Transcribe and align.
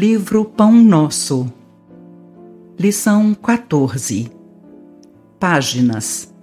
livro 0.00 0.46
Pão 0.46 0.72
Nosso. 0.72 1.52
Lição 2.78 3.34
14. 3.34 4.32
Páginas. 5.38 6.34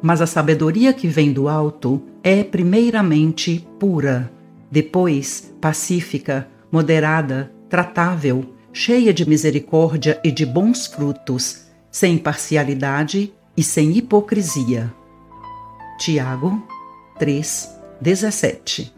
Mas 0.00 0.22
a 0.22 0.26
sabedoria 0.26 0.94
que 0.94 1.06
vem 1.06 1.30
do 1.30 1.46
alto 1.46 2.00
é, 2.22 2.42
primeiramente, 2.42 3.68
pura, 3.78 4.32
depois, 4.70 5.54
pacífica, 5.60 6.48
moderada, 6.72 7.52
tratável, 7.68 8.46
cheia 8.72 9.12
de 9.12 9.28
misericórdia 9.28 10.18
e 10.24 10.32
de 10.32 10.46
bons 10.46 10.86
frutos, 10.86 11.66
sem 11.90 12.16
parcialidade 12.16 13.30
e 13.54 13.62
sem 13.62 13.94
hipocrisia. 13.94 14.90
Tiago 15.98 16.66
3, 17.18 17.78
17 18.00 18.95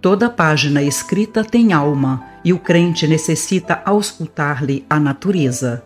Toda 0.00 0.30
página 0.30 0.80
escrita 0.80 1.42
tem 1.44 1.72
alma 1.72 2.24
e 2.44 2.52
o 2.52 2.58
crente 2.58 3.04
necessita 3.08 3.82
auscultar-lhe 3.84 4.86
a 4.88 5.00
natureza. 5.00 5.82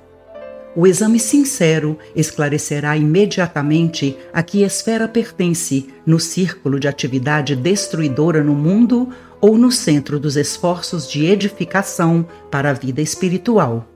O 0.76 0.86
exame 0.86 1.18
sincero 1.18 1.98
esclarecerá 2.14 2.94
imediatamente 2.94 4.16
a 4.32 4.42
que 4.42 4.62
esfera 4.62 5.08
pertence 5.08 5.88
no 6.04 6.20
círculo 6.20 6.78
de 6.78 6.88
atividade 6.88 7.56
destruidora 7.56 8.44
no 8.44 8.54
mundo 8.54 9.08
ou 9.40 9.56
no 9.56 9.72
centro 9.72 10.20
dos 10.20 10.36
esforços 10.36 11.10
de 11.10 11.24
edificação 11.24 12.26
para 12.50 12.70
a 12.70 12.74
vida 12.74 13.00
espiritual. 13.00 13.88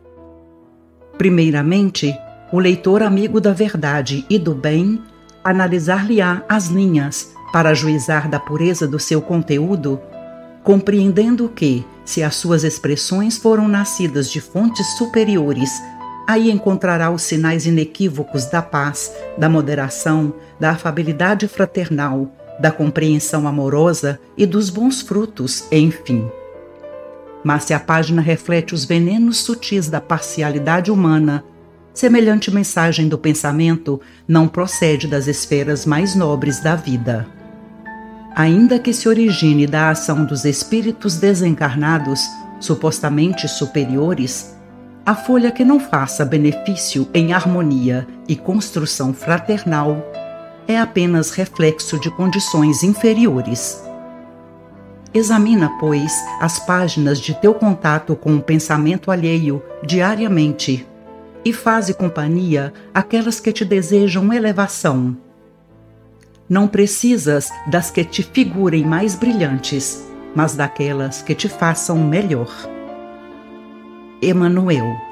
Primeiramente, 1.19 2.15
o 2.51 2.59
leitor 2.59 3.03
amigo 3.03 3.39
da 3.39 3.53
verdade 3.53 4.25
e 4.31 4.39
do 4.39 4.55
bem 4.55 5.03
analisar-lhe-á 5.45 6.43
as 6.49 6.69
linhas 6.69 7.36
para 7.53 7.75
juizar 7.75 8.29
da 8.29 8.39
pureza 8.39 8.87
do 8.87 8.99
seu 8.99 9.21
conteúdo, 9.23 10.01
compreendendo 10.63 11.49
que, 11.49 11.85
se 12.05 12.23
as 12.23 12.35
suas 12.37 12.65
expressões 12.65 13.39
foram 13.39 13.69
nascidas 13.69 14.31
de 14.31 14.41
fontes 14.41 14.87
superiores, 14.97 15.71
aí 16.27 16.51
encontrará 16.51 17.11
os 17.11 17.23
sinais 17.23 17.67
inequívocos 17.67 18.47
da 18.47 18.61
paz, 18.61 19.13
da 19.39 19.49
moderação, 19.49 20.35
da 20.59 20.71
afabilidade 20.71 21.47
fraternal, 21.47 22.29
da 22.59 22.73
compreensão 22.73 23.47
amorosa 23.47 24.19
e 24.37 24.45
dos 24.45 24.71
bons 24.71 25.01
frutos, 25.01 25.65
enfim. 25.71 26.29
Mas 27.45 27.65
se 27.65 27.75
a 27.75 27.79
página 27.79 28.21
reflete 28.21 28.75
os 28.75 28.85
venenos 28.85 29.39
sutis 29.39 29.89
da 29.89 30.01
parcialidade 30.01 30.91
humana, 30.91 31.45
semelhante 31.95 32.51
mensagem 32.51 33.09
do 33.09 33.17
pensamento 33.17 34.01
não 34.27 34.49
procede 34.49 35.07
das 35.07 35.29
esferas 35.29 35.87
mais 35.87 36.17
nobres 36.17 36.61
da 36.61 36.75
vida. 36.75 37.36
Ainda 38.37 38.79
que 38.79 38.93
se 38.93 39.09
origine 39.09 39.67
da 39.67 39.89
ação 39.89 40.23
dos 40.23 40.45
espíritos 40.45 41.17
desencarnados, 41.17 42.21
supostamente 42.61 43.49
superiores, 43.49 44.55
a 45.07 45.15
folha 45.15 45.51
que 45.51 45.65
não 45.65 45.81
faça 45.81 46.23
benefício 46.23 47.09
em 47.15 47.33
harmonia 47.33 48.07
e 48.29 48.37
construção 48.37 49.15
fraternal 49.15 50.05
é 50.69 50.79
apenas 50.79 51.31
reflexo 51.31 51.99
de 51.99 52.11
condições 52.11 52.83
inferiores. 52.83 53.83
Examina, 55.15 55.71
pois, 55.81 56.13
as 56.39 56.59
páginas 56.59 57.19
de 57.19 57.33
teu 57.41 57.55
contato 57.55 58.15
com 58.15 58.37
o 58.37 58.43
pensamento 58.43 59.11
alheio 59.11 59.63
diariamente 59.83 60.87
e 61.43 61.55
faze 61.55 61.95
companhia 61.95 62.71
àquelas 62.93 63.41
que 63.41 63.51
te 63.51 63.65
desejam 63.65 64.31
elevação. 64.31 65.17
Não 66.49 66.69
precisas 66.69 67.51
das 67.67 67.91
que 67.91 68.05
te 68.05 68.23
figurem 68.23 68.85
mais 68.85 69.17
brilhantes, 69.17 70.07
mas 70.35 70.55
daquelas 70.55 71.23
que 71.23 71.35
te 71.35 71.49
façam 71.49 71.99
melhor. 71.99 72.49
Emanuel 74.23 75.06